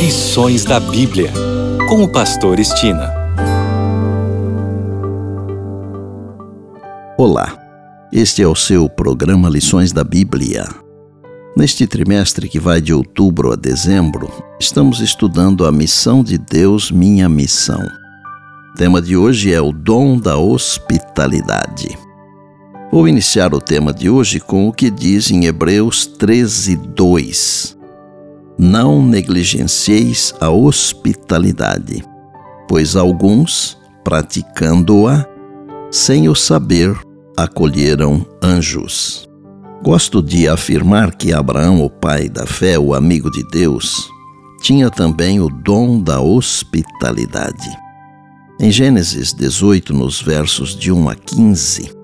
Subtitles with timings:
[0.00, 1.30] Lições da Bíblia,
[1.86, 3.12] com o Pastor Estina.
[7.18, 7.54] Olá,
[8.10, 10.66] este é o seu programa Lições da Bíblia.
[11.54, 17.28] Neste trimestre que vai de outubro a dezembro, estamos estudando a missão de Deus, minha
[17.28, 17.82] missão.
[18.72, 21.98] O tema de hoje é o dom da hospitalidade.
[22.90, 27.79] Vou iniciar o tema de hoje com o que diz em Hebreus 13, 2.
[28.62, 32.04] Não negligencieis a hospitalidade,
[32.68, 35.26] pois alguns, praticando-a,
[35.90, 36.94] sem o saber,
[37.34, 39.26] acolheram anjos.
[39.82, 44.06] Gosto de afirmar que Abraão, o pai da fé, o amigo de Deus,
[44.60, 47.66] tinha também o dom da hospitalidade.
[48.60, 51.99] Em Gênesis 18, nos versos de 1 a 15,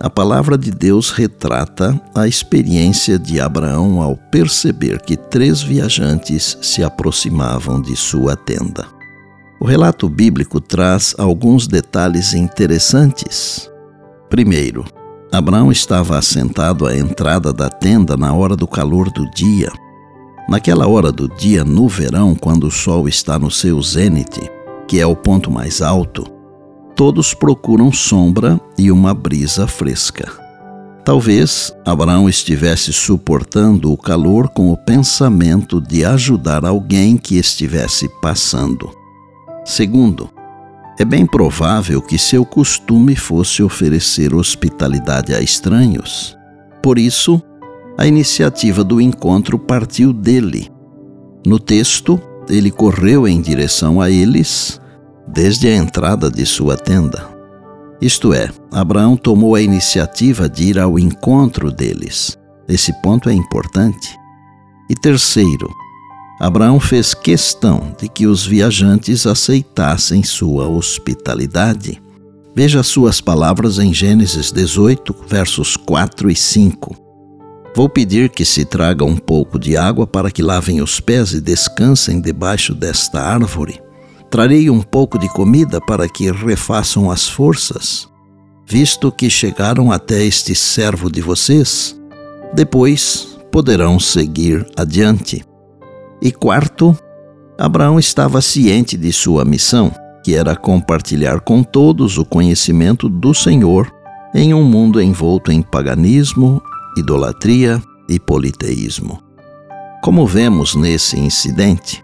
[0.00, 6.82] a palavra de Deus retrata a experiência de Abraão ao perceber que três viajantes se
[6.82, 8.86] aproximavam de sua tenda.
[9.60, 13.70] O relato bíblico traz alguns detalhes interessantes.
[14.28, 14.84] Primeiro,
[15.32, 19.70] Abraão estava assentado à entrada da tenda na hora do calor do dia.
[20.48, 24.50] Naquela hora do dia, no verão, quando o sol está no seu zênite,
[24.86, 26.33] que é o ponto mais alto,
[26.94, 30.30] todos procuram sombra e uma brisa fresca.
[31.04, 38.90] Talvez Abraão estivesse suportando o calor com o pensamento de ajudar alguém que estivesse passando.
[39.66, 40.30] Segundo,
[40.98, 46.36] é bem provável que seu costume fosse oferecer hospitalidade a estranhos.
[46.82, 47.42] Por isso,
[47.98, 50.70] a iniciativa do encontro partiu dele.
[51.46, 54.80] No texto, ele correu em direção a eles
[55.34, 57.28] desde a entrada de sua tenda.
[58.00, 62.38] Isto é, Abraão tomou a iniciativa de ir ao encontro deles.
[62.68, 64.16] Esse ponto é importante.
[64.88, 65.70] E terceiro,
[66.40, 72.00] Abraão fez questão de que os viajantes aceitassem sua hospitalidade.
[72.54, 76.96] Veja suas palavras em Gênesis 18, versos 4 e 5.
[77.74, 81.40] Vou pedir que se traga um pouco de água para que lavem os pés e
[81.40, 83.83] descansem debaixo desta árvore.
[84.34, 88.08] Trarei um pouco de comida para que refaçam as forças,
[88.68, 91.96] visto que chegaram até este servo de vocês.
[92.52, 95.44] Depois poderão seguir adiante.
[96.20, 96.98] E quarto,
[97.56, 99.92] Abraão estava ciente de sua missão,
[100.24, 103.88] que era compartilhar com todos o conhecimento do Senhor
[104.34, 106.60] em um mundo envolto em paganismo,
[106.98, 109.22] idolatria e politeísmo.
[110.02, 112.03] Como vemos nesse incidente,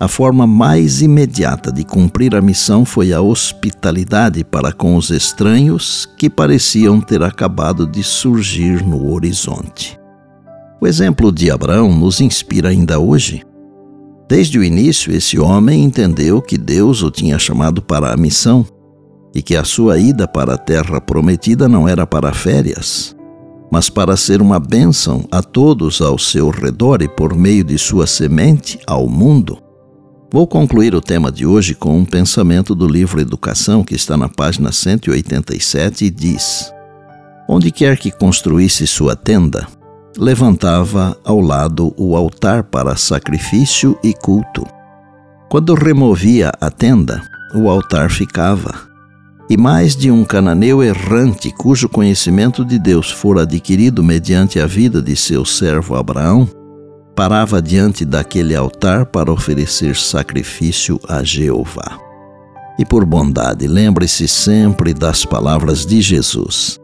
[0.00, 6.08] a forma mais imediata de cumprir a missão foi a hospitalidade para com os estranhos
[6.16, 10.00] que pareciam ter acabado de surgir no horizonte.
[10.80, 13.42] O exemplo de Abraão nos inspira ainda hoje.
[14.26, 18.64] Desde o início, esse homem entendeu que Deus o tinha chamado para a missão
[19.34, 23.14] e que a sua ida para a terra prometida não era para férias,
[23.70, 28.06] mas para ser uma bênção a todos ao seu redor e por meio de sua
[28.06, 29.69] semente ao mundo.
[30.32, 34.28] Vou concluir o tema de hoje com um pensamento do livro Educação, que está na
[34.28, 36.72] página 187 e diz:
[37.48, 39.66] Onde quer que construísse sua tenda,
[40.16, 44.64] levantava ao lado o altar para sacrifício e culto.
[45.48, 47.20] Quando removia a tenda,
[47.52, 48.88] o altar ficava.
[49.48, 55.02] E mais de um cananeu errante, cujo conhecimento de Deus fora adquirido mediante a vida
[55.02, 56.48] de seu servo Abraão,
[57.20, 61.98] parava diante daquele altar para oferecer sacrifício a Jeová.
[62.78, 66.80] E por bondade, lembre-se sempre das palavras de Jesus: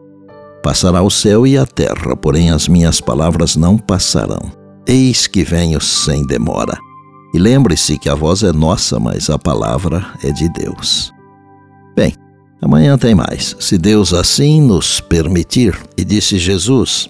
[0.61, 4.51] Passará o céu e a terra, porém as minhas palavras não passarão.
[4.85, 6.77] Eis que venho sem demora.
[7.33, 11.11] E lembre-se que a voz é nossa, mas a palavra é de Deus.
[11.95, 12.13] Bem,
[12.61, 15.75] amanhã tem mais, se Deus assim nos permitir.
[15.97, 17.09] E disse Jesus: